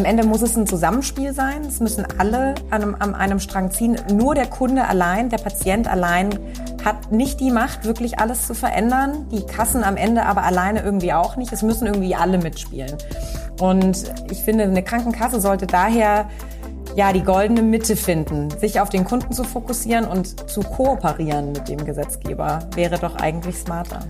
[0.00, 1.62] am Ende muss es ein Zusammenspiel sein.
[1.62, 3.98] Es müssen alle an einem, an einem Strang ziehen.
[4.10, 6.30] Nur der Kunde allein, der Patient allein
[6.82, 9.28] hat nicht die Macht, wirklich alles zu verändern.
[9.30, 11.52] Die Kassen am Ende aber alleine irgendwie auch nicht.
[11.52, 12.96] Es müssen irgendwie alle mitspielen.
[13.60, 16.30] Und ich finde, eine Krankenkasse sollte daher
[16.96, 21.68] ja, die goldene Mitte finden, sich auf den Kunden zu fokussieren und zu kooperieren mit
[21.68, 24.00] dem Gesetzgeber, wäre doch eigentlich smarter.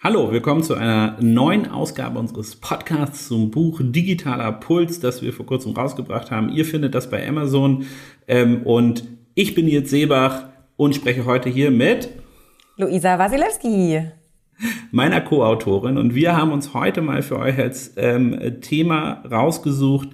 [0.00, 5.44] Hallo, willkommen zu einer neuen Ausgabe unseres Podcasts zum Buch Digitaler Puls, das wir vor
[5.44, 6.50] kurzem rausgebracht haben.
[6.50, 7.84] Ihr findet das bei Amazon
[8.28, 9.02] ähm, und
[9.34, 10.44] ich bin jetzt Seebach
[10.76, 12.10] und spreche heute hier mit
[12.76, 14.12] Luisa Wasilewski
[14.92, 15.98] meiner Co-Autorin.
[15.98, 20.10] Und wir haben uns heute mal für euch als ähm, Thema rausgesucht,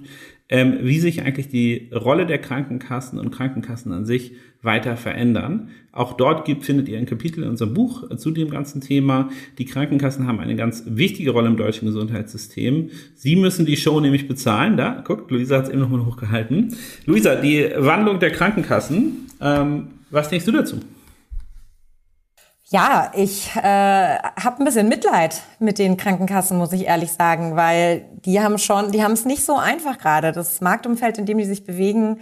[0.49, 5.69] ähm, wie sich eigentlich die Rolle der Krankenkassen und Krankenkassen an sich weiter verändern.
[5.91, 9.29] Auch dort gibt, findet ihr ein Kapitel in unserem Buch zu dem ganzen Thema.
[9.57, 12.89] Die Krankenkassen haben eine ganz wichtige Rolle im deutschen Gesundheitssystem.
[13.15, 14.77] Sie müssen die Show nämlich bezahlen.
[14.77, 16.75] Da, guckt, Luisa hat es eben nochmal hochgehalten.
[17.05, 19.27] Luisa, die Wandlung der Krankenkassen.
[19.41, 20.79] Ähm, was denkst du dazu?
[22.69, 28.05] Ja, ich äh, habe ein bisschen Mitleid mit den Krankenkassen, muss ich ehrlich sagen, weil
[28.25, 30.31] die haben schon, die haben es nicht so einfach gerade.
[30.31, 32.21] Das Marktumfeld, in dem die sich bewegen,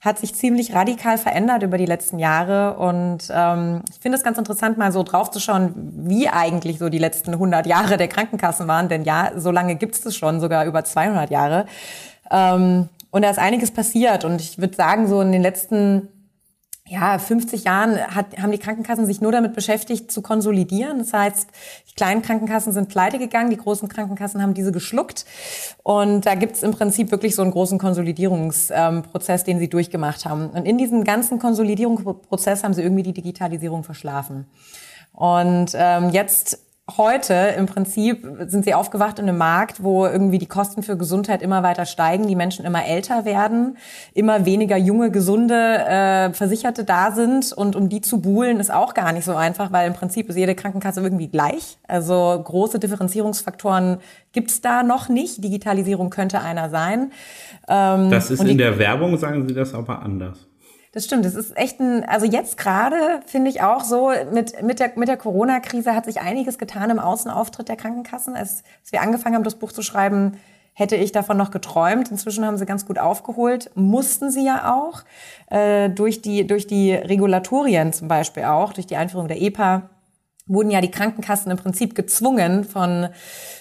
[0.00, 2.76] hat sich ziemlich radikal verändert über die letzten Jahre.
[2.78, 5.74] Und ähm, ich finde es ganz interessant, mal so draufzuschauen,
[6.06, 8.88] wie eigentlich so die letzten 100 Jahre der Krankenkassen waren.
[8.88, 11.66] Denn ja, so lange gibt es schon, sogar über 200 Jahre.
[12.30, 14.24] Ähm, und da ist einiges passiert.
[14.24, 16.08] Und ich würde sagen, so in den letzten
[16.90, 20.98] ja, 50 Jahren hat, haben die Krankenkassen sich nur damit beschäftigt, zu konsolidieren.
[20.98, 21.48] Das heißt,
[21.88, 25.24] die kleinen Krankenkassen sind pleite gegangen, die großen Krankenkassen haben diese geschluckt.
[25.84, 30.50] Und da gibt's im Prinzip wirklich so einen großen Konsolidierungsprozess, den sie durchgemacht haben.
[30.50, 34.46] Und in diesem ganzen Konsolidierungsprozess haben sie irgendwie die Digitalisierung verschlafen.
[35.12, 36.58] Und ähm, jetzt
[36.98, 41.42] heute im Prinzip sind sie aufgewacht in einem Markt, wo irgendwie die Kosten für Gesundheit
[41.42, 43.76] immer weiter steigen, die Menschen immer älter werden,
[44.14, 48.94] immer weniger junge, gesunde äh, Versicherte da sind und um die zu buhlen ist auch
[48.94, 51.78] gar nicht so einfach, weil im Prinzip ist jede Krankenkasse irgendwie gleich.
[51.86, 53.98] Also große Differenzierungsfaktoren
[54.32, 55.42] gibt's da noch nicht.
[55.42, 57.12] Digitalisierung könnte einer sein.
[57.68, 60.49] Ähm, das ist in der Werbung, sagen Sie das aber anders.
[60.92, 61.24] Das stimmt.
[61.24, 65.08] Das ist echt ein, also jetzt gerade finde ich auch so, mit, mit der, mit
[65.08, 68.34] der Corona-Krise hat sich einiges getan im Außenauftritt der Krankenkassen.
[68.34, 70.38] Als, als wir angefangen haben, das Buch zu schreiben,
[70.72, 72.10] hätte ich davon noch geträumt.
[72.10, 73.70] Inzwischen haben sie ganz gut aufgeholt.
[73.76, 75.02] Mussten sie ja auch.
[75.46, 79.90] Äh, durch, die, durch die Regulatorien zum Beispiel auch, durch die Einführung der EPA
[80.46, 83.08] wurden ja die Krankenkassen im Prinzip gezwungen von,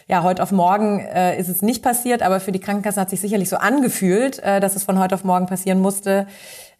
[0.07, 3.21] ja, heute auf morgen äh, ist es nicht passiert, aber für die Krankenkassen hat sich
[3.21, 6.25] sicherlich so angefühlt, äh, dass es von heute auf morgen passieren musste,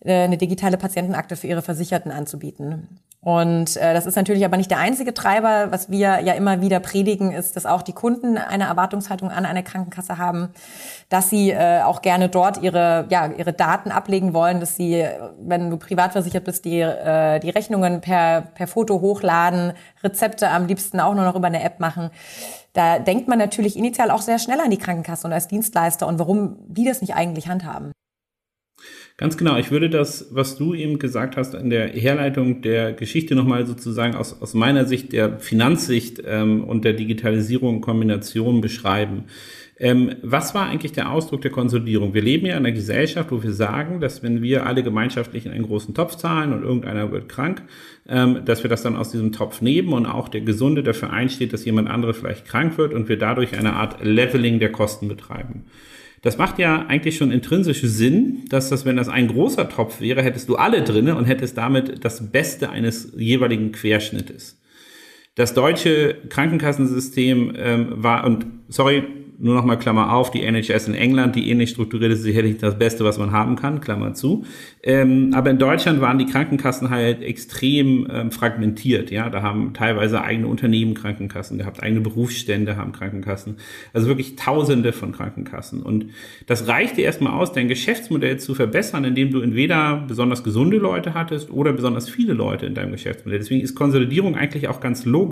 [0.06, 3.00] eine digitale Patientenakte für ihre Versicherten anzubieten.
[3.22, 5.72] Und äh, das ist natürlich aber nicht der einzige Treiber.
[5.72, 9.62] Was wir ja immer wieder predigen, ist, dass auch die Kunden eine Erwartungshaltung an eine
[9.62, 10.50] Krankenkasse haben,
[11.10, 15.06] dass sie äh, auch gerne dort ihre, ja, ihre Daten ablegen wollen, dass sie,
[15.38, 20.68] wenn du privat versichert bist, die, äh, die Rechnungen per, per Foto hochladen, Rezepte am
[20.68, 22.12] liebsten auch nur noch über eine App machen.
[22.72, 26.20] Da denkt man natürlich initial auch sehr schnell an die Krankenkasse und als Dienstleister und
[26.20, 27.92] warum die das nicht eigentlich handhaben.
[29.20, 29.58] Ganz genau.
[29.58, 34.16] Ich würde das, was du eben gesagt hast, in der Herleitung der Geschichte nochmal sozusagen
[34.16, 39.26] aus, aus meiner Sicht, der Finanzsicht ähm, und der Digitalisierung in Kombination beschreiben.
[39.78, 42.14] Ähm, was war eigentlich der Ausdruck der Konsolidierung?
[42.14, 45.52] Wir leben ja in einer Gesellschaft, wo wir sagen, dass wenn wir alle gemeinschaftlich in
[45.52, 47.64] einen großen Topf zahlen und irgendeiner wird krank,
[48.08, 51.52] ähm, dass wir das dann aus diesem Topf nehmen und auch der Gesunde dafür einsteht,
[51.52, 55.66] dass jemand andere vielleicht krank wird und wir dadurch eine Art Leveling der Kosten betreiben.
[56.22, 60.22] Das macht ja eigentlich schon intrinsisch Sinn, dass das, wenn das ein großer Topf wäre,
[60.22, 64.59] hättest du alle drinne und hättest damit das Beste eines jeweiligen Querschnittes.
[65.40, 69.06] Das deutsche Krankenkassensystem ähm, war, und sorry,
[69.40, 72.78] nur noch mal Klammer auf, die NHS in England, die ähnlich strukturiert ist, sicherlich das
[72.78, 74.44] Beste, was man haben kann, Klammer zu.
[74.84, 79.12] Ähm, aber in Deutschland waren die Krankenkassen halt extrem ähm, fragmentiert.
[79.12, 83.56] Ja, da haben teilweise eigene Unternehmen Krankenkassen gehabt, eigene Berufsstände haben Krankenkassen.
[83.94, 85.82] Also wirklich Tausende von Krankenkassen.
[85.82, 86.08] Und
[86.46, 91.50] das reichte erstmal aus, dein Geschäftsmodell zu verbessern, indem du entweder besonders gesunde Leute hattest
[91.50, 93.40] oder besonders viele Leute in deinem Geschäftsmodell.
[93.40, 95.29] Deswegen ist Konsolidierung eigentlich auch ganz logisch,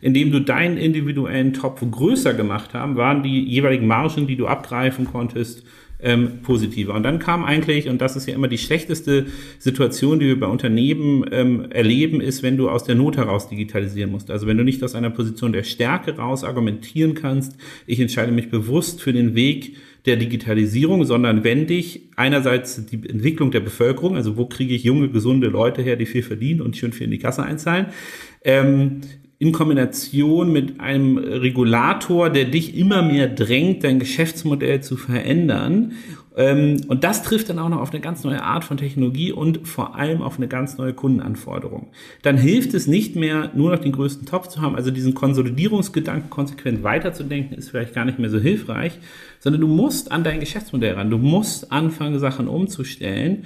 [0.00, 4.46] indem du deinen individuellen Topf größer gemacht haben, waren die die jeweiligen Margen, die du
[4.46, 5.64] abgreifen konntest,
[6.00, 6.94] ähm, positiver.
[6.94, 9.26] Und dann kam eigentlich, und das ist ja immer die schlechteste
[9.58, 14.10] Situation, die wir bei Unternehmen ähm, erleben, ist, wenn du aus der Not heraus digitalisieren
[14.10, 14.30] musst.
[14.30, 17.56] Also wenn du nicht aus einer Position der Stärke raus argumentieren kannst,
[17.86, 23.50] ich entscheide mich bewusst für den Weg der Digitalisierung, sondern wenn dich einerseits die Entwicklung
[23.50, 26.92] der Bevölkerung, also wo kriege ich junge, gesunde Leute her, die viel verdienen und schön
[26.92, 27.86] viel in die Kasse einzahlen,
[28.44, 29.00] ähm,
[29.44, 35.92] in Kombination mit einem Regulator, der dich immer mehr drängt, dein Geschäftsmodell zu verändern.
[36.34, 39.68] Ähm, und das trifft dann auch noch auf eine ganz neue Art von Technologie und
[39.68, 41.88] vor allem auf eine ganz neue Kundenanforderung.
[42.22, 46.30] Dann hilft es nicht mehr, nur noch den größten Topf zu haben, also diesen Konsolidierungsgedanken
[46.30, 48.98] konsequent weiterzudenken, ist vielleicht gar nicht mehr so hilfreich,
[49.40, 53.44] sondern du musst an dein Geschäftsmodell ran, du musst anfangen, Sachen umzustellen.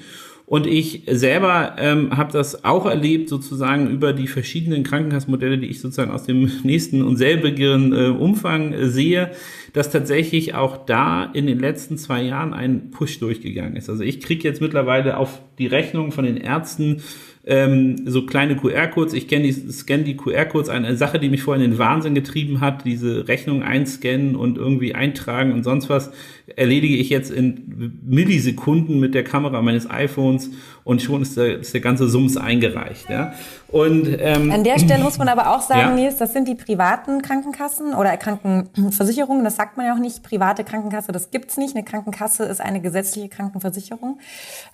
[0.49, 5.81] Und ich selber ähm, habe das auch erlebt, sozusagen über die verschiedenen Krankenkassenmodelle, die ich
[5.81, 9.33] sozusagen aus dem nächsten und selbigen äh, Umfang äh, sehe,
[9.75, 13.91] dass tatsächlich auch da in den letzten zwei Jahren ein Push durchgegangen ist.
[13.91, 17.03] Also ich kriege jetzt mittlerweile auf die Rechnung von den Ärzten
[17.49, 19.13] ähm, so kleine QR-Codes.
[19.13, 22.61] Ich kenne die, scanne die QR-Codes, eine Sache, die mich vorhin in den Wahnsinn getrieben
[22.61, 26.11] hat, diese Rechnung einscannen und irgendwie eintragen und sonst was,
[26.57, 30.51] erledige ich jetzt in Millisekunden mit der Kamera meines iPhones
[30.85, 33.11] und schon ist der, ist der ganze Sums eingereicht.
[33.11, 33.35] Ja?
[33.69, 35.95] Und, ähm, An der Stelle muss man aber auch sagen, ja.
[35.95, 39.45] Nils, das sind die privaten Krankenkassen oder Krankenversicherungen.
[39.45, 40.23] Das sagt man ja auch nicht.
[40.23, 41.77] Private Krankenkasse, das gibt's nicht.
[41.77, 44.19] Eine Krankenkasse ist eine gesetzliche Krankenversicherung.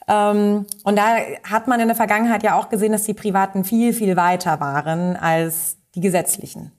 [0.06, 3.92] Ähm, und da hat man in der Vergangenheit ja auch gesehen, dass die privaten viel,
[3.92, 6.70] viel weiter waren als die gesetzlichen.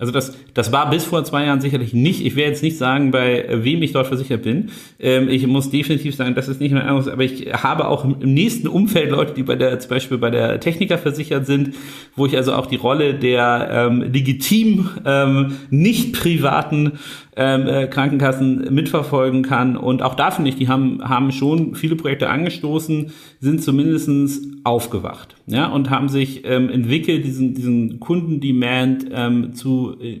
[0.00, 2.24] Also das, das war bis vor zwei Jahren sicherlich nicht.
[2.24, 4.70] Ich werde jetzt nicht sagen, bei wem ich dort versichert bin.
[4.98, 8.16] Ähm, ich muss definitiv sagen, das ist nicht mein anderes, aber ich habe auch im,
[8.32, 11.74] nächsten Umfeld Leute, die bei der, zum Beispiel bei der Techniker versichert sind,
[12.16, 16.92] wo ich also auch die Rolle der ähm, legitim ähm, nicht privaten
[17.40, 19.76] äh, Krankenkassen mitverfolgen kann.
[19.76, 25.36] Und auch da finde ich, die haben, haben schon viele Projekte angestoßen, sind zumindestens aufgewacht
[25.46, 30.20] ja, und haben sich ähm, entwickelt, diesen, diesen Kundendemand ähm, zu, äh,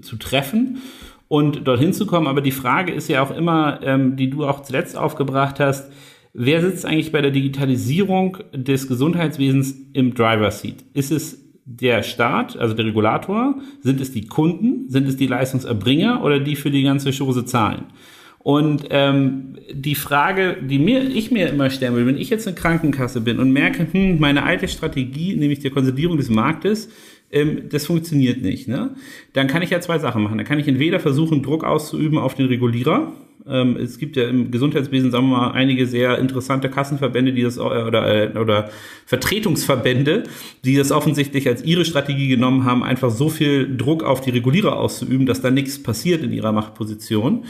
[0.00, 0.78] zu treffen
[1.28, 2.26] und dorthin zu kommen.
[2.26, 5.90] Aber die Frage ist ja auch immer, ähm, die du auch zuletzt aufgebracht hast,
[6.34, 10.84] wer sitzt eigentlich bei der Digitalisierung des Gesundheitswesens im Driver Seat?
[10.94, 13.56] Ist es der Staat, also der Regulator?
[13.80, 14.88] Sind es die Kunden?
[14.88, 17.84] Sind es die Leistungserbringer oder die für die ganze Chose zahlen?
[18.38, 22.56] Und ähm, die Frage, die mir, ich mir immer stellen will, wenn ich jetzt eine
[22.56, 26.90] Krankenkasse bin und merke, hm, meine alte Strategie, nämlich der Konsolidierung des Marktes,
[27.30, 28.90] ähm, das funktioniert nicht, ne?
[29.32, 30.38] dann kann ich ja zwei Sachen machen.
[30.38, 33.12] Dann kann ich entweder versuchen, Druck auszuüben auf den Regulierer,
[33.48, 37.58] ähm, es gibt ja im Gesundheitswesen, sagen wir mal, einige sehr interessante Kassenverbände, die das
[37.58, 38.70] oder, äh, oder
[39.06, 40.24] Vertretungsverbände,
[40.64, 44.76] die das offensichtlich als ihre Strategie genommen haben, einfach so viel Druck auf die Regulierer
[44.76, 47.44] auszuüben, dass da nichts passiert in ihrer Machtposition.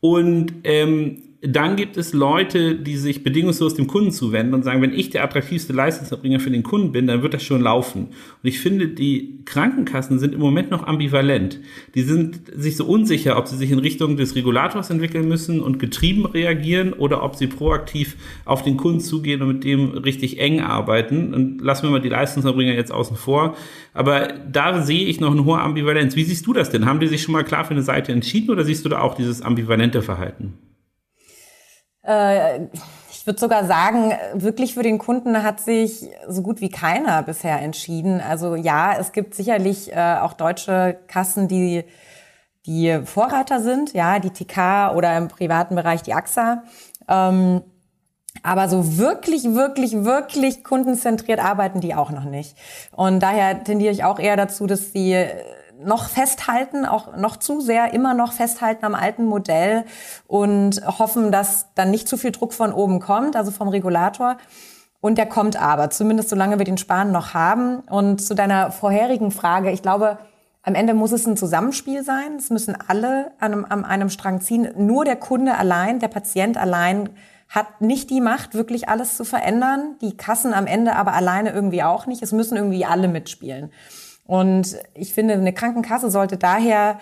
[0.00, 4.92] Und ähm, dann gibt es Leute, die sich bedingungslos dem Kunden zuwenden und sagen, wenn
[4.92, 8.08] ich der attraktivste Leistungserbringer für den Kunden bin, dann wird das schon laufen.
[8.08, 11.58] Und ich finde, die Krankenkassen sind im Moment noch ambivalent.
[11.94, 15.78] Die sind sich so unsicher, ob sie sich in Richtung des Regulators entwickeln müssen und
[15.78, 20.60] getrieben reagieren oder ob sie proaktiv auf den Kunden zugehen und mit dem richtig eng
[20.60, 21.32] arbeiten.
[21.32, 23.56] Und lassen wir mal die Leistungserbringer jetzt außen vor.
[23.94, 26.16] Aber da sehe ich noch eine hohe Ambivalenz.
[26.16, 26.84] Wie siehst du das denn?
[26.84, 29.14] Haben die sich schon mal klar für eine Seite entschieden oder siehst du da auch
[29.14, 30.52] dieses ambivalente Verhalten?
[32.10, 32.66] Äh,
[33.12, 37.60] ich würde sogar sagen, wirklich für den Kunden hat sich so gut wie keiner bisher
[37.60, 38.20] entschieden.
[38.20, 41.84] Also ja, es gibt sicherlich äh, auch deutsche Kassen, die
[42.66, 46.62] die Vorreiter sind, ja, die TK oder im privaten Bereich die AXA.
[47.08, 47.62] Ähm,
[48.42, 52.56] aber so wirklich, wirklich, wirklich kundenzentriert arbeiten die auch noch nicht.
[52.92, 55.26] Und daher tendiere ich auch eher dazu, dass sie
[55.84, 59.84] noch festhalten, auch noch zu sehr immer noch festhalten am alten Modell
[60.26, 64.36] und hoffen, dass dann nicht zu viel Druck von oben kommt, also vom Regulator.
[65.00, 67.80] Und der kommt aber, zumindest solange wir den Spahn noch haben.
[67.80, 70.18] Und zu deiner vorherigen Frage, ich glaube,
[70.62, 72.36] am Ende muss es ein Zusammenspiel sein.
[72.36, 74.68] Es müssen alle an einem, an einem Strang ziehen.
[74.76, 77.08] Nur der Kunde allein, der Patient allein
[77.48, 79.96] hat nicht die Macht, wirklich alles zu verändern.
[80.02, 82.22] Die Kassen am Ende aber alleine irgendwie auch nicht.
[82.22, 83.72] Es müssen irgendwie alle mitspielen.
[84.30, 87.00] Und ich finde, eine Krankenkasse sollte daher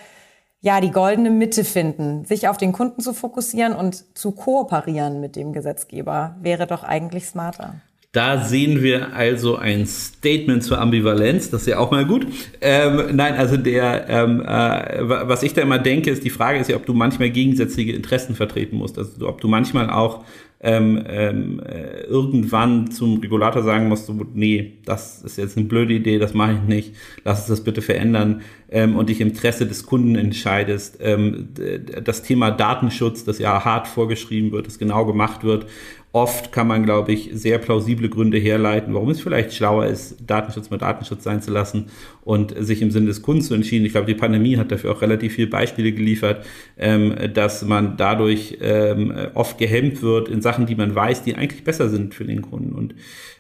[0.60, 5.36] ja die goldene Mitte finden, sich auf den Kunden zu fokussieren und zu kooperieren mit
[5.36, 7.74] dem Gesetzgeber wäre doch eigentlich smarter.
[8.12, 12.26] Da sehen wir also ein Statement zur Ambivalenz, das ist ja auch mal gut.
[12.62, 16.70] Ähm, nein, also der, ähm, äh, was ich da immer denke, ist, die Frage ist
[16.70, 18.96] ja, ob du manchmal gegensätzliche Interessen vertreten musst.
[18.96, 20.24] Also ob du manchmal auch
[20.60, 25.94] ähm, ähm, äh, irgendwann zum Regulator sagen musst, du, nee, das ist jetzt eine blöde
[25.94, 29.66] Idee, das mache ich nicht, lass uns das bitte verändern ähm, und dich im Interesse
[29.66, 30.98] des Kunden entscheidest.
[31.00, 31.50] Ähm,
[32.02, 35.66] das Thema Datenschutz, das ja hart vorgeschrieben wird, das genau gemacht wird,
[36.12, 40.70] Oft kann man, glaube ich, sehr plausible Gründe herleiten, warum es vielleicht schlauer ist, Datenschutz
[40.70, 41.86] mit Datenschutz sein zu lassen
[42.22, 43.84] und sich im Sinne des Kunden zu entschieden.
[43.84, 46.46] Ich glaube, die Pandemie hat dafür auch relativ viele Beispiele geliefert,
[46.78, 51.64] ähm, dass man dadurch ähm, oft gehemmt wird in Sachen, die man weiß, die eigentlich
[51.64, 52.72] besser sind für den Kunden.
[52.72, 52.94] Und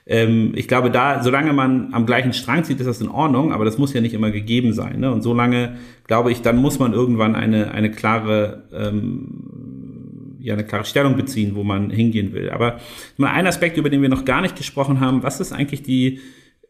[0.06, 3.66] ähm, ich glaube, da, solange man am gleichen Strang zieht, ist das in Ordnung, aber
[3.66, 5.00] das muss ja nicht immer gegeben sein.
[5.00, 5.12] Ne?
[5.12, 9.37] Und solange, glaube ich, dann muss man irgendwann eine, eine klare ähm,
[10.40, 12.50] ja eine klare Stellung beziehen, wo man hingehen will.
[12.50, 12.80] Aber
[13.16, 16.20] mal ein Aspekt, über den wir noch gar nicht gesprochen haben, was ist eigentlich die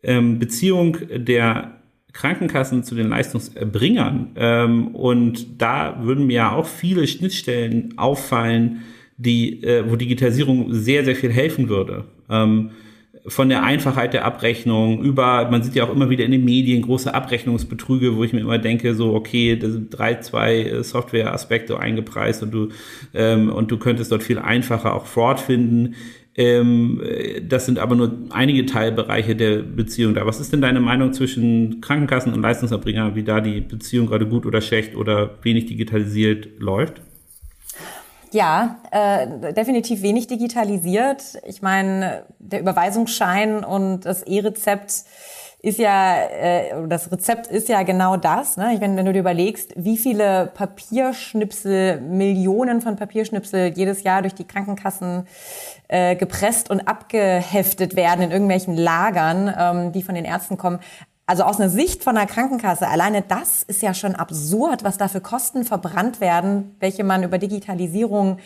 [0.02, 1.78] ähm, Beziehung der
[2.12, 4.30] Krankenkassen zu den Leistungserbringern.
[4.36, 8.82] Ähm, und da würden mir ja auch viele Schnittstellen auffallen,
[9.16, 12.04] die, äh, wo Digitalisierung sehr, sehr viel helfen würde.
[12.30, 12.70] Ähm,
[13.28, 16.82] von der Einfachheit der Abrechnung über, man sieht ja auch immer wieder in den Medien
[16.82, 22.42] große Abrechnungsbetrüge, wo ich mir immer denke, so, okay, da sind drei, zwei Software-Aspekte eingepreist
[22.42, 22.68] und du,
[23.14, 25.94] ähm, und du könntest dort viel einfacher auch Fraud finden.
[26.34, 27.02] Ähm,
[27.48, 30.24] das sind aber nur einige Teilbereiche der Beziehung da.
[30.24, 34.46] Was ist denn deine Meinung zwischen Krankenkassen und Leistungserbringer, wie da die Beziehung gerade gut
[34.46, 37.02] oder schlecht oder wenig digitalisiert läuft?
[38.32, 41.38] Ja, äh, definitiv wenig digitalisiert.
[41.46, 45.04] Ich meine, der Überweisungsschein und das E-Rezept
[45.60, 48.56] ist ja, äh, das Rezept ist ja genau das.
[48.56, 48.74] Ne?
[48.74, 54.34] Ich, wenn, wenn du dir überlegst, wie viele Papierschnipsel, Millionen von Papierschnipsel jedes Jahr durch
[54.34, 55.26] die Krankenkassen
[55.88, 60.78] äh, gepresst und abgeheftet werden in irgendwelchen Lagern, ähm, die von den Ärzten kommen.
[61.28, 65.08] Also aus einer Sicht von einer Krankenkasse, alleine das ist ja schon absurd, was da
[65.08, 68.38] für Kosten verbrannt werden, welche man über Digitalisierung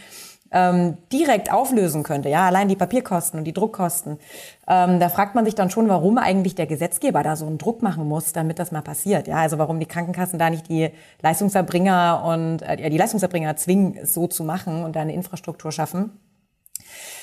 [0.51, 2.29] ähm, direkt auflösen könnte.
[2.29, 4.19] Ja, allein die Papierkosten und die Druckkosten.
[4.67, 7.83] Ähm, da fragt man sich dann schon, warum eigentlich der Gesetzgeber da so einen Druck
[7.83, 9.29] machen muss, damit das mal passiert.
[9.29, 10.91] Ja, also warum die Krankenkassen da nicht die
[11.23, 16.19] Leistungserbringer und äh, die Leistungserbringer zwingen, es so zu machen und da eine Infrastruktur schaffen.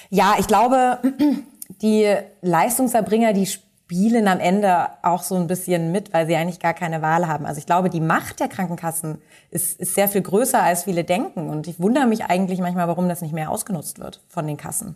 [0.09, 0.99] Ja, ich glaube,
[1.81, 3.49] die Leistungserbringer, die
[3.89, 7.47] spielen am Ende auch so ein bisschen mit, weil sie eigentlich gar keine Wahl haben.
[7.47, 9.17] Also ich glaube, die Macht der Krankenkassen
[9.49, 11.49] ist, ist sehr viel größer, als viele denken.
[11.49, 14.95] Und ich wundere mich eigentlich manchmal, warum das nicht mehr ausgenutzt wird von den Kassen.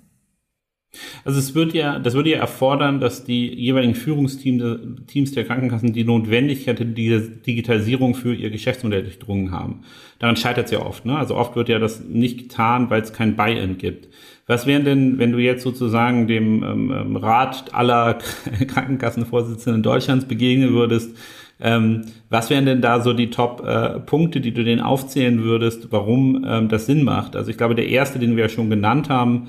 [1.26, 6.04] Also es wird ja, das würde ja erfordern, dass die jeweiligen Führungsteams der Krankenkassen die
[6.04, 9.82] Notwendigkeit der Digitalisierung für ihr Geschäftsmodell durchdrungen haben.
[10.20, 11.06] Daran scheitert es ja oft.
[11.06, 11.18] Ne?
[11.18, 14.10] Also oft wird ja das nicht getan, weil es kein Buy-in gibt.
[14.46, 18.20] Was wären denn, wenn du jetzt sozusagen dem ähm, ähm Rat aller
[18.68, 21.16] Krankenkassenvorsitzenden Deutschlands begegnen würdest,
[21.60, 26.46] ähm, was wären denn da so die Top-Punkte, äh, die du denen aufzählen würdest, warum
[26.48, 27.36] ähm, das Sinn macht?
[27.36, 29.48] Also ich glaube, der erste, den wir ja schon genannt haben,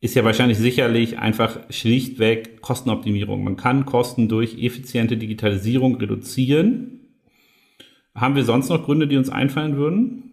[0.00, 3.44] ist ja wahrscheinlich sicherlich einfach schlichtweg Kostenoptimierung.
[3.44, 7.00] Man kann Kosten durch effiziente Digitalisierung reduzieren.
[8.14, 10.30] Haben wir sonst noch Gründe, die uns einfallen würden?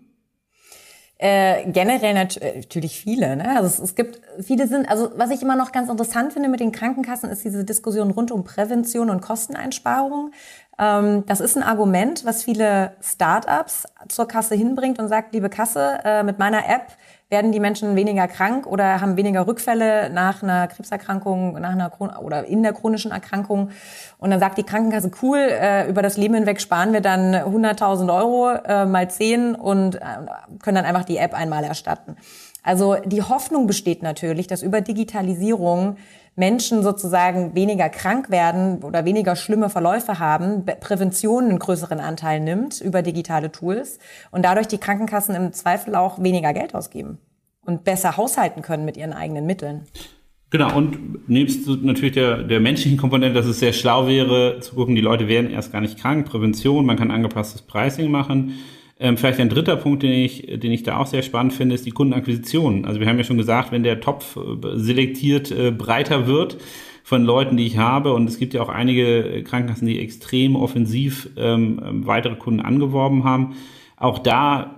[1.20, 3.36] Äh, generell nat äh, natürlich viele.
[3.36, 3.58] Ne?
[3.58, 6.60] Also es, es, gibt viele sind, also was ich immer noch ganz interessant finde mit
[6.60, 10.32] den Krankenkassen, ist diese Diskussion rund um Prävention und Kosteneinsparung.
[10.80, 16.00] Ähm, das ist ein Argument, was viele Startups zur Kasse hinbringt und sagt, liebe Kasse,
[16.04, 16.94] äh, mit meiner App
[17.30, 21.92] werden die Menschen weniger krank oder haben weniger Rückfälle nach einer Krebserkrankung, nach einer
[22.22, 23.72] oder in der chronischen Erkrankung.
[24.18, 28.16] Und dann sagt die Krankenkasse, cool, äh, über das Leben hinweg sparen wir dann 100.000
[28.16, 30.00] Euro äh, mal 10 und
[30.62, 32.16] können dann einfach die App einmal erstatten.
[32.64, 35.98] Also die Hoffnung besteht natürlich, dass über Digitalisierung
[36.38, 42.80] Menschen sozusagen weniger krank werden oder weniger schlimme Verläufe haben, Prävention einen größeren Anteil nimmt
[42.80, 43.98] über digitale Tools
[44.30, 47.18] und dadurch die Krankenkassen im Zweifel auch weniger Geld ausgeben
[47.66, 49.82] und besser haushalten können mit ihren eigenen Mitteln.
[50.52, 54.94] Genau, und nebst natürlich der, der menschlichen Komponente, dass es sehr schlau wäre, zu gucken,
[54.96, 58.54] die Leute werden erst gar nicht krank, Prävention, man kann angepasstes Pricing machen.
[59.00, 61.86] Ähm, vielleicht ein dritter Punkt, den ich, den ich da auch sehr spannend finde, ist
[61.86, 62.86] die Kundenakquisition.
[62.86, 66.58] Also wir haben ja schon gesagt, wenn der Topf äh, selektiert äh, breiter wird
[67.04, 71.30] von Leuten, die ich habe, und es gibt ja auch einige Krankenkassen, die extrem offensiv
[71.38, 73.56] ähm, weitere Kunden angeworben haben,
[73.98, 74.77] auch da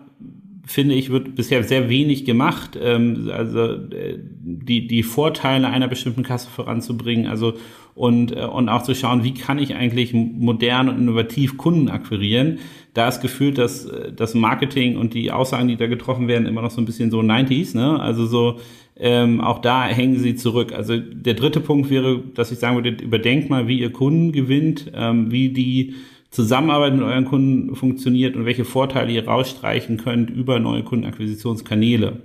[0.65, 6.23] finde ich, wird bisher sehr wenig gemacht, ähm, also äh, die, die Vorteile einer bestimmten
[6.23, 7.53] Kasse voranzubringen, also
[7.95, 12.59] und, äh, und auch zu schauen, wie kann ich eigentlich modern und innovativ Kunden akquirieren.
[12.93, 16.61] Da ist gefühlt, dass äh, das Marketing und die Aussagen, die da getroffen werden, immer
[16.61, 17.99] noch so ein bisschen so 90s, ne?
[17.99, 18.59] Also so,
[18.95, 20.73] ähm, auch da hängen sie zurück.
[20.73, 24.91] Also der dritte Punkt wäre, dass ich sagen würde, überdenkt mal, wie ihr Kunden gewinnt,
[24.93, 25.95] ähm, wie die
[26.31, 32.21] Zusammenarbeit mit euren Kunden funktioniert und welche Vorteile ihr rausstreichen könnt über neue Kundenakquisitionskanäle.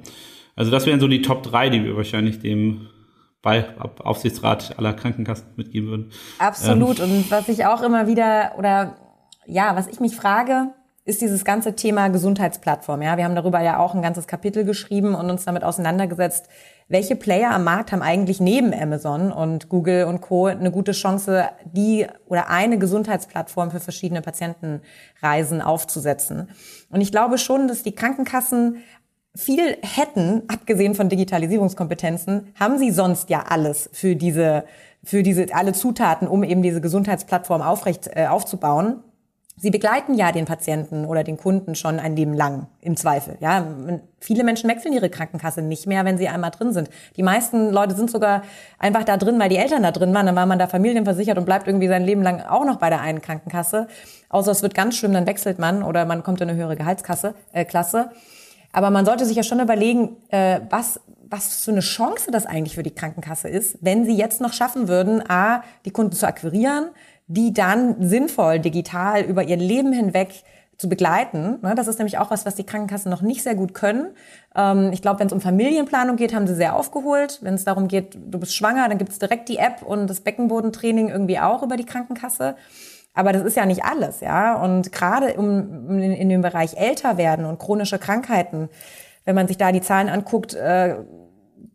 [0.56, 2.88] Also das wären so die Top drei, die wir wahrscheinlich dem
[3.42, 3.66] bei
[3.98, 6.10] Aufsichtsrat aller Krankenkassen mitgeben würden.
[6.38, 6.98] Absolut.
[7.00, 7.10] Ähm.
[7.10, 8.96] Und was ich auch immer wieder oder
[9.46, 10.72] ja, was ich mich frage,
[11.04, 13.02] ist dieses ganze Thema Gesundheitsplattform.
[13.02, 16.48] Ja, wir haben darüber ja auch ein ganzes Kapitel geschrieben und uns damit auseinandergesetzt,
[16.88, 20.46] welche Player am Markt haben eigentlich neben Amazon und Google und Co.
[20.46, 26.48] eine gute Chance, die oder eine Gesundheitsplattform für verschiedene Patientenreisen aufzusetzen.
[26.90, 28.82] Und ich glaube schon, dass die Krankenkassen
[29.34, 34.64] viel hätten, abgesehen von Digitalisierungskompetenzen, haben sie sonst ja alles für diese,
[35.02, 39.02] für diese, alle Zutaten, um eben diese Gesundheitsplattform aufrecht, äh, aufzubauen.
[39.56, 43.36] Sie begleiten ja den Patienten oder den Kunden schon ein Leben lang, im Zweifel.
[43.38, 43.64] Ja,
[44.18, 46.90] viele Menschen wechseln ihre Krankenkasse nicht mehr, wenn sie einmal drin sind.
[47.16, 48.42] Die meisten Leute sind sogar
[48.80, 50.26] einfach da drin, weil die Eltern da drin waren.
[50.26, 53.00] Dann war man da familienversichert und bleibt irgendwie sein Leben lang auch noch bei der
[53.00, 53.86] einen Krankenkasse.
[54.28, 57.34] Außer es wird ganz schlimm, dann wechselt man oder man kommt in eine höhere Gehaltskasse,
[57.52, 58.10] äh, Klasse.
[58.72, 62.74] Aber man sollte sich ja schon überlegen, äh, was, was für eine Chance das eigentlich
[62.74, 66.90] für die Krankenkasse ist, wenn sie jetzt noch schaffen würden, a, die Kunden zu akquirieren,
[67.26, 70.44] die dann sinnvoll digital über ihr Leben hinweg
[70.76, 71.58] zu begleiten.
[71.62, 74.08] Ne, das ist nämlich auch was, was die Krankenkassen noch nicht sehr gut können.
[74.56, 77.38] Ähm, ich glaube, wenn es um Familienplanung geht, haben sie sehr aufgeholt.
[77.42, 80.20] Wenn es darum geht, du bist schwanger, dann gibt es direkt die App und das
[80.20, 82.56] Beckenbodentraining irgendwie auch über die Krankenkasse.
[83.14, 84.60] Aber das ist ja nicht alles, ja.
[84.60, 88.68] Und gerade um, in, in dem Bereich älter werden und chronische Krankheiten,
[89.24, 90.96] wenn man sich da die Zahlen anguckt, äh,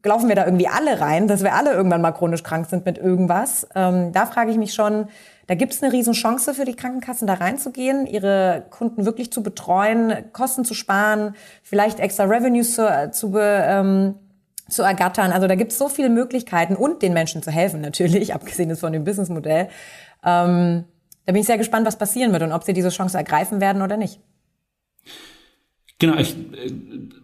[0.03, 2.97] laufen wir da irgendwie alle rein, dass wir alle irgendwann mal chronisch krank sind mit
[2.97, 3.67] irgendwas.
[3.75, 5.07] Ähm, da frage ich mich schon,
[5.49, 10.31] da gibt es eine Riesenchance für die Krankenkassen, da reinzugehen, ihre Kunden wirklich zu betreuen,
[10.31, 14.13] Kosten zu sparen, vielleicht extra Revenues zu, äh, zu, ähm,
[14.69, 15.31] zu ergattern.
[15.31, 18.93] Also da gibt es so viele Möglichkeiten und den Menschen zu helfen natürlich, abgesehen von
[18.93, 19.69] dem Businessmodell.
[20.23, 20.85] Ähm,
[21.25, 23.81] da bin ich sehr gespannt, was passieren wird und ob sie diese Chance ergreifen werden
[23.81, 24.19] oder nicht.
[26.01, 26.71] Genau, ich, äh,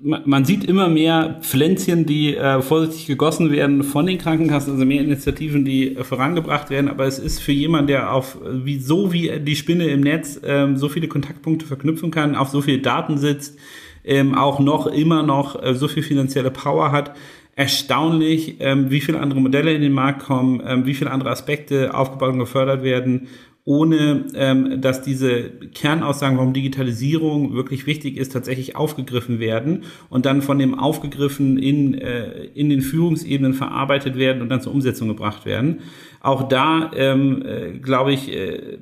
[0.01, 5.01] man sieht immer mehr Pflänzchen, die äh, vorsichtig gegossen werden von den Krankenkassen, also mehr
[5.01, 6.89] Initiativen, die äh, vorangebracht werden.
[6.89, 10.75] Aber es ist für jemanden, der auf wie so wie die Spinne im Netz ähm,
[10.75, 13.57] so viele Kontaktpunkte verknüpfen kann, auf so viele Daten sitzt,
[14.03, 17.15] ähm, auch noch immer noch äh, so viel finanzielle Power hat,
[17.55, 21.93] erstaunlich, ähm, wie viele andere Modelle in den Markt kommen, ähm, wie viele andere Aspekte
[21.93, 23.29] aufgebaut und gefördert werden
[23.67, 30.43] ohne ähm, dass diese Kernaussagen, warum Digitalisierung wirklich wichtig ist, tatsächlich aufgegriffen werden und dann
[30.43, 35.47] von dem aufgegriffen in, äh, in den Führungsebenen verarbeitet werden und dann zur Umsetzung gebracht
[35.47, 35.79] werden.
[36.21, 38.77] Auch da ähm, äh, glaube ich, äh,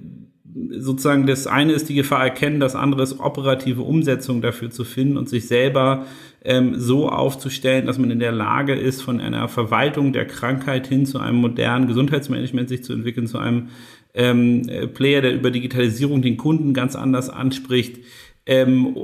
[0.70, 5.18] sozusagen das eine ist die Gefahr erkennen, das andere ist operative Umsetzung dafür zu finden
[5.18, 6.06] und sich selber
[6.44, 11.06] ähm, so aufzustellen, dass man in der Lage ist, von einer Verwaltung der Krankheit hin
[11.06, 13.70] zu einem modernen Gesundheitsmanagement sich zu entwickeln, zu einem
[14.14, 18.00] ähm, Player, der über Digitalisierung den Kunden ganz anders anspricht.
[18.46, 18.96] Ähm,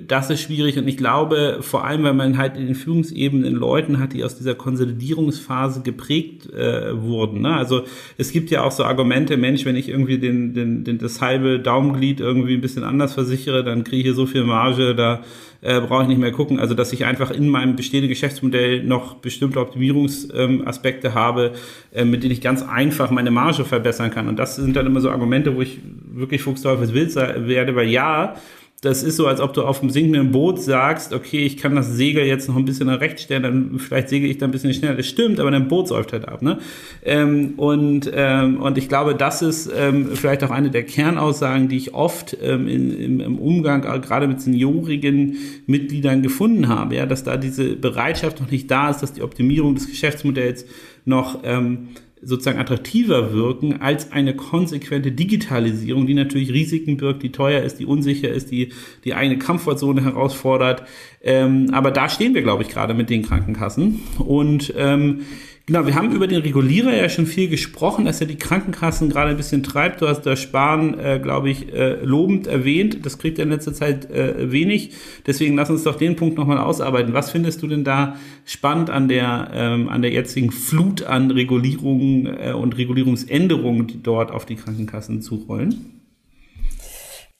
[0.00, 3.98] das ist schwierig und ich glaube, vor allem, weil man halt in den Führungsebenen Leuten
[3.98, 7.42] hat, die aus dieser Konsolidierungsphase geprägt äh, wurden.
[7.42, 7.54] Ne?
[7.54, 7.82] Also
[8.16, 11.60] es gibt ja auch so Argumente, Mensch, wenn ich irgendwie den, den, den, das halbe
[11.60, 15.22] Daumenglied irgendwie ein bisschen anders versichere, dann kriege ich hier so viel Marge, da
[15.60, 16.58] äh, brauche ich nicht mehr gucken.
[16.58, 21.52] Also dass ich einfach in meinem bestehenden Geschäftsmodell noch bestimmte Optimierungsaspekte ähm, habe,
[21.92, 24.28] äh, mit denen ich ganz einfach meine Marge verbessern kann.
[24.28, 25.80] Und das sind dann immer so Argumente, wo ich
[26.14, 28.36] wirklich Fuchsteufelswild werde, weil ja,
[28.82, 31.92] das ist so, als ob du auf dem sinkenden Boot sagst, okay, ich kann das
[31.92, 34.74] Segel jetzt noch ein bisschen nach rechts stellen, dann vielleicht segel ich da ein bisschen
[34.74, 34.96] schneller.
[34.96, 36.42] Das stimmt, aber dein Boot säuft halt ab.
[36.42, 36.58] Ne?
[37.04, 41.76] Ähm, und, ähm, und ich glaube, das ist ähm, vielleicht auch eine der Kernaussagen, die
[41.76, 47.06] ich oft ähm, in, im, im Umgang äh, gerade mit seniorigen Mitgliedern gefunden habe, ja,
[47.06, 50.66] dass da diese Bereitschaft noch nicht da ist, dass die Optimierung des Geschäftsmodells
[51.04, 51.90] noch ähm,
[52.22, 57.86] sozusagen attraktiver wirken als eine konsequente Digitalisierung, die natürlich Risiken birgt, die teuer ist, die
[57.86, 58.72] unsicher ist, die
[59.04, 60.84] die eigene Komfortzone herausfordert.
[61.20, 64.00] Ähm, aber da stehen wir, glaube ich, gerade mit den Krankenkassen.
[64.18, 65.22] Und ähm,
[65.66, 69.30] Genau, wir haben über den Regulierer ja schon viel gesprochen, dass er die Krankenkassen gerade
[69.30, 70.02] ein bisschen treibt.
[70.02, 73.06] Du hast das Sparen, äh, glaube ich, äh, lobend erwähnt.
[73.06, 74.90] Das kriegt er in letzter Zeit äh, wenig.
[75.24, 77.14] Deswegen lass uns doch den Punkt nochmal ausarbeiten.
[77.14, 82.26] Was findest du denn da spannend an der, ähm, an der jetzigen Flut an Regulierungen
[82.26, 86.00] äh, und Regulierungsänderungen, die dort auf die Krankenkassen zurollen?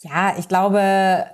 [0.01, 1.25] Ja, ich glaube,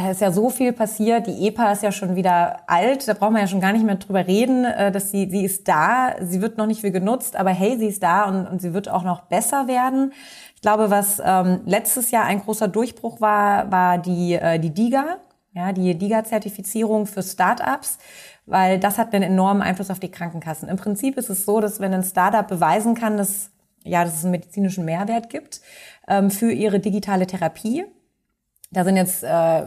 [0.00, 1.26] da ist ja so viel passiert.
[1.26, 3.06] Die EPA ist ja schon wieder alt.
[3.06, 5.68] Da braucht man ja schon gar nicht mehr drüber reden, äh, dass sie, sie ist
[5.68, 6.14] da.
[6.20, 8.88] Sie wird noch nicht viel genutzt, aber hey, sie ist da und, und sie wird
[8.88, 10.12] auch noch besser werden.
[10.54, 15.18] Ich glaube, was ähm, letztes Jahr ein großer Durchbruch war, war die, äh, die DIGA,
[15.52, 17.98] ja, die DIGA-Zertifizierung für Startups,
[18.46, 20.68] weil das hat einen enormen Einfluss auf die Krankenkassen.
[20.68, 23.50] Im Prinzip ist es so, dass wenn ein Startup beweisen kann, dass,
[23.84, 25.60] ja, dass es einen medizinischen Mehrwert gibt
[26.08, 27.84] ähm, für ihre digitale Therapie,
[28.70, 29.66] da sind jetzt äh,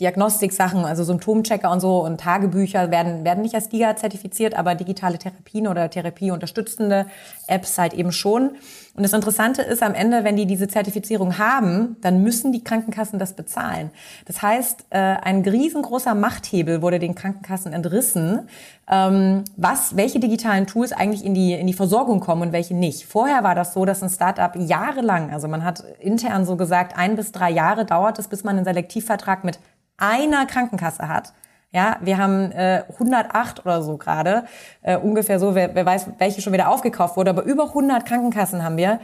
[0.00, 5.18] Diagnostik-Sachen, also Symptomchecker und so und Tagebücher werden, werden nicht als DIGA zertifiziert, aber digitale
[5.18, 7.06] Therapien oder therapieunterstützende
[7.46, 8.56] Apps halt eben schon.
[8.96, 13.20] Und das Interessante ist am Ende, wenn die diese Zertifizierung haben, dann müssen die Krankenkassen
[13.20, 13.90] das bezahlen.
[14.24, 18.48] Das heißt, äh, ein riesengroßer Machthebel wurde den Krankenkassen entrissen,
[18.90, 23.04] ähm, was, welche digitalen Tools eigentlich in die, in die Versorgung kommen und welche nicht.
[23.04, 27.16] Vorher war das so, dass ein Startup jahrelang, also man hat intern so gesagt, ein
[27.16, 29.58] bis drei Jahre dauert es, bis man einen Selektivvertrag mit
[29.96, 31.32] einer Krankenkasse hat.
[31.72, 34.44] Ja, wir haben äh, 108 oder so gerade,
[34.82, 38.62] äh, ungefähr so, wer, wer weiß, welche schon wieder aufgekauft wurde, aber über 100 Krankenkassen
[38.62, 39.00] haben wir.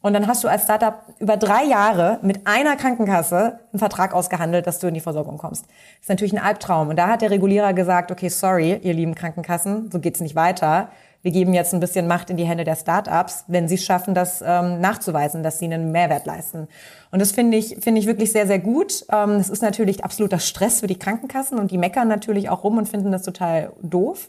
[0.00, 4.66] Und dann hast du als Startup über drei Jahre mit einer Krankenkasse einen Vertrag ausgehandelt,
[4.66, 5.64] dass du in die Versorgung kommst.
[5.64, 6.88] Das ist natürlich ein Albtraum.
[6.88, 10.88] Und da hat der Regulierer gesagt, okay, sorry, ihr lieben Krankenkassen, so geht's nicht weiter.
[11.24, 14.44] Wir geben jetzt ein bisschen Macht in die Hände der Startups, wenn sie schaffen, das
[14.46, 16.68] ähm, nachzuweisen, dass sie einen Mehrwert leisten.
[17.10, 19.06] Und das finde ich, finde ich wirklich sehr, sehr gut.
[19.10, 22.76] Ähm, das ist natürlich absoluter Stress für die Krankenkassen und die meckern natürlich auch rum
[22.76, 24.28] und finden das total doof.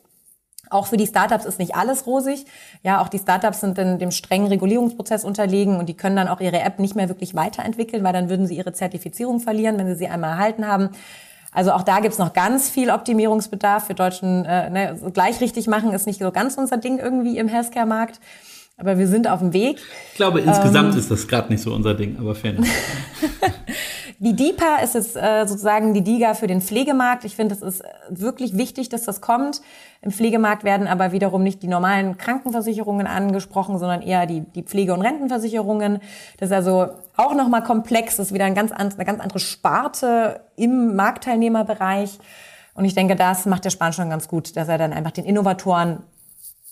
[0.69, 2.45] Auch für die Startups ist nicht alles rosig.
[2.81, 6.39] Ja, auch die Startups sind in dem strengen Regulierungsprozess unterlegen und die können dann auch
[6.39, 9.95] ihre App nicht mehr wirklich weiterentwickeln, weil dann würden sie ihre Zertifizierung verlieren, wenn sie
[9.95, 10.91] sie einmal erhalten haben.
[11.55, 13.87] Also auch da gibt's noch ganz viel Optimierungsbedarf.
[13.87, 17.47] für Deutschen äh, ne, gleich richtig machen ist nicht so ganz unser Ding irgendwie im
[17.47, 18.19] Healthcare-Markt.
[18.77, 19.79] Aber wir sind auf dem Weg.
[20.11, 22.55] Ich glaube, insgesamt ähm, ist das gerade nicht so unser Ding, aber fair.
[24.19, 27.25] Die DIPA ist jetzt äh, sozusagen die DIGA für den Pflegemarkt.
[27.25, 29.61] Ich finde, es ist wirklich wichtig, dass das kommt.
[30.01, 34.93] Im Pflegemarkt werden aber wiederum nicht die normalen Krankenversicherungen angesprochen, sondern eher die, die Pflege-
[34.93, 35.99] und Rentenversicherungen.
[36.37, 38.17] Das ist also auch nochmal komplex.
[38.17, 42.19] Das ist wieder ein ganz, eine ganz andere Sparte im Marktteilnehmerbereich.
[42.73, 45.25] Und ich denke, das macht der Spahn schon ganz gut, dass er dann einfach den
[45.25, 46.03] Innovatoren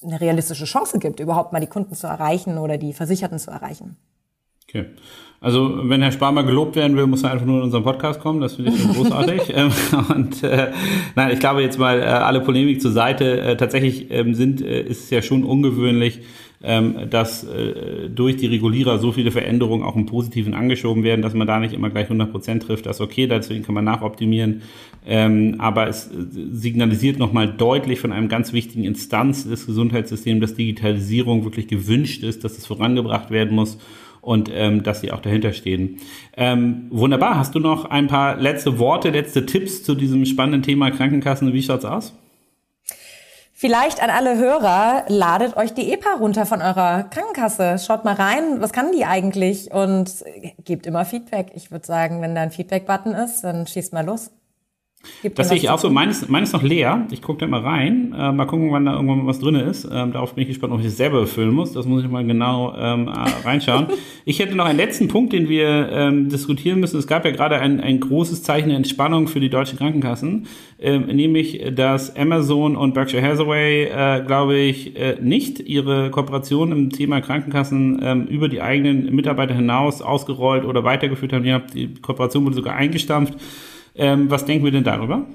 [0.03, 3.97] eine realistische Chance gibt, überhaupt mal die Kunden zu erreichen oder die Versicherten zu erreichen.
[4.67, 4.87] Okay.
[5.43, 8.21] Also wenn Herr Spar mal gelobt werden will, muss er einfach nur in unseren Podcast
[8.21, 8.39] kommen.
[8.39, 9.53] Das finde ich schon großartig.
[9.53, 9.71] Ähm,
[10.15, 10.71] und äh,
[11.15, 13.41] nein, ich glaube jetzt mal äh, alle Polemik zur Seite.
[13.41, 16.21] Äh, tatsächlich ähm, sind äh, ist es ja schon ungewöhnlich,
[16.63, 21.33] ähm, dass äh, durch die Regulierer so viele Veränderungen auch im Positiven angeschoben werden, dass
[21.33, 22.85] man da nicht immer gleich 100 Prozent trifft.
[22.85, 24.61] Das ist okay, deswegen kann man nachoptimieren.
[25.05, 26.11] Ähm, aber es äh,
[26.51, 32.45] signalisiert nochmal deutlich von einem ganz wichtigen Instanz des Gesundheitssystems, dass Digitalisierung wirklich gewünscht ist,
[32.45, 33.77] dass es vorangebracht werden muss
[34.23, 35.99] und ähm, dass sie auch dahinter stehen.
[36.35, 37.37] Ähm, wunderbar.
[37.37, 41.53] Hast du noch ein paar letzte Worte, letzte Tipps zu diesem spannenden Thema Krankenkassen?
[41.53, 42.13] Wie schaut's aus?
[43.53, 47.77] Vielleicht an alle Hörer, ladet euch die EPA runter von eurer Krankenkasse.
[47.79, 49.71] Schaut mal rein, was kann die eigentlich?
[49.71, 50.11] Und
[50.65, 51.51] gebt immer Feedback.
[51.55, 54.31] Ich würde sagen, wenn da ein Feedback-Button ist, dann schießt mal los.
[55.21, 55.89] Gibt das sehe ich auch so.
[55.89, 57.07] Meines, meines noch leer.
[57.11, 58.13] Ich gucke da mal rein.
[58.17, 59.87] Äh, mal gucken, wann da irgendwann was drin ist.
[59.91, 61.73] Ähm, darauf bin ich gespannt, ob ich es selber befüllen muss.
[61.73, 63.87] Das muss ich mal genau ähm, äh, reinschauen.
[64.25, 66.97] ich hätte noch einen letzten Punkt, den wir ähm, diskutieren müssen.
[66.97, 70.47] Es gab ja gerade ein, ein großes Zeichen der Entspannung für die deutschen Krankenkassen,
[70.79, 76.89] ähm, nämlich, dass Amazon und Berkshire Hathaway, äh, glaube ich, äh, nicht ihre Kooperation im
[76.89, 81.45] Thema Krankenkassen ähm, über die eigenen Mitarbeiter hinaus ausgerollt oder weitergeführt haben.
[81.45, 83.33] Ja, die Kooperation wurde sogar eingestampft.
[83.95, 85.25] Ähm, was denken wir denn darüber?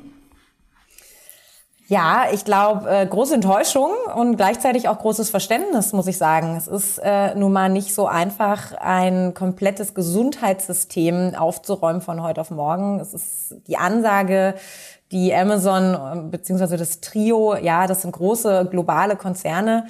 [1.90, 6.54] Ja, ich glaube, äh, große Enttäuschung und gleichzeitig auch großes Verständnis, muss ich sagen.
[6.54, 12.50] Es ist äh, nun mal nicht so einfach, ein komplettes Gesundheitssystem aufzuräumen von heute auf
[12.50, 13.00] morgen.
[13.00, 14.54] Es ist die Ansage,
[15.12, 19.86] die Amazon äh, beziehungsweise das Trio, ja, das sind große globale Konzerne.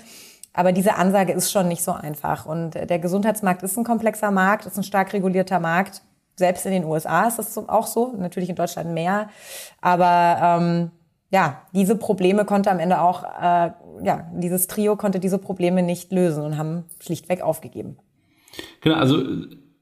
[0.52, 2.46] Aber diese Ansage ist schon nicht so einfach.
[2.46, 6.02] Und der Gesundheitsmarkt ist ein komplexer Markt, ist ein stark regulierter Markt.
[6.38, 9.28] Selbst in den USA ist das auch so, natürlich in Deutschland mehr.
[9.80, 10.90] Aber ähm,
[11.30, 13.72] ja, diese Probleme konnte am Ende auch, äh,
[14.04, 17.96] ja, dieses Trio konnte diese Probleme nicht lösen und haben schlichtweg aufgegeben.
[18.80, 19.22] Genau, also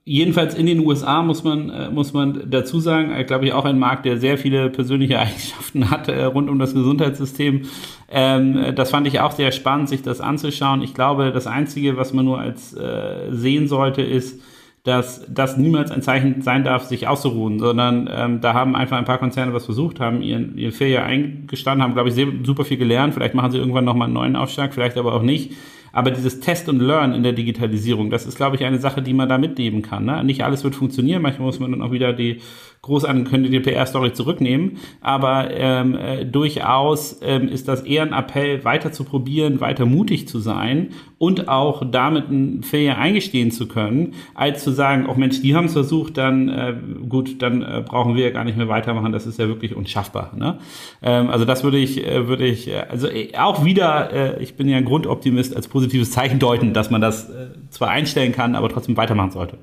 [0.05, 3.67] jedenfalls in den USA muss man äh, muss man dazu sagen, äh, glaube ich auch
[3.67, 7.67] ein Markt, der sehr viele persönliche Eigenschaften hat äh, rund um das Gesundheitssystem.
[8.09, 10.81] Ähm, das fand ich auch sehr spannend, sich das anzuschauen.
[10.81, 14.41] Ich glaube, das einzige, was man nur als äh, sehen sollte, ist
[14.87, 19.05] dass das niemals ein Zeichen sein darf, sich auszuruhen, sondern ähm, da haben einfach ein
[19.05, 22.77] paar Konzerne was versucht, haben ihren, ihr Fair eingestanden, haben, glaube ich, sehr, super viel
[22.77, 23.13] gelernt.
[23.13, 25.55] Vielleicht machen sie irgendwann nochmal einen neuen Aufschlag, vielleicht aber auch nicht.
[25.97, 29.15] Aber dieses Test und Learn in der Digitalisierung, das ist, glaube ich, eine Sache, die
[29.15, 30.05] man da mitnehmen kann.
[30.05, 30.23] Ne?
[30.25, 31.23] Nicht alles wird funktionieren.
[31.23, 32.43] Manchmal muss man dann auch wieder die
[32.83, 34.79] groß angekündigte PR-Story zurücknehmen.
[35.01, 40.29] Aber ähm, äh, durchaus ähm, ist das eher ein Appell, weiter zu probieren, weiter mutig
[40.29, 45.41] zu sein und auch damit ein Failure eingestehen zu können, als zu sagen, oh Mensch,
[45.41, 46.75] die haben es versucht, dann äh,
[47.09, 49.13] gut, dann äh, brauchen wir ja gar nicht mehr weitermachen.
[49.13, 50.33] Das ist ja wirklich unschaffbar.
[50.37, 50.59] Ne?
[51.03, 54.69] Ähm, also das würde ich, äh, würde ich, äh, also äh, auch wieder, ich bin
[54.69, 58.69] ja ein Grundoptimist, als positives Zeichen deuten, dass man das äh, zwar einstellen kann, aber
[58.69, 59.59] trotzdem weitermachen sollte.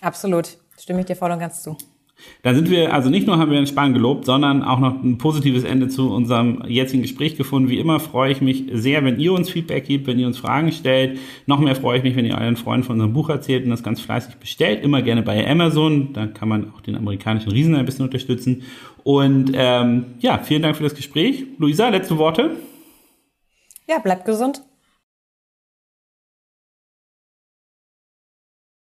[0.00, 1.76] Absolut, stimme ich dir voll und ganz zu.
[2.42, 5.16] Dann sind wir, also nicht nur haben wir den Spahn gelobt, sondern auch noch ein
[5.16, 7.70] positives Ende zu unserem jetzigen Gespräch gefunden.
[7.70, 10.70] Wie immer freue ich mich sehr, wenn ihr uns Feedback gebt, wenn ihr uns Fragen
[10.70, 11.18] stellt.
[11.46, 13.82] Noch mehr freue ich mich, wenn ihr euren Freunden von unserem Buch erzählt und das
[13.82, 14.84] ganz fleißig bestellt.
[14.84, 16.12] Immer gerne bei Amazon.
[16.12, 18.64] Da kann man auch den amerikanischen Riesen ein bisschen unterstützen.
[19.02, 21.44] Und ähm, ja, vielen Dank für das Gespräch.
[21.58, 22.50] Luisa, letzte Worte?
[23.88, 24.62] Ja, bleibt gesund.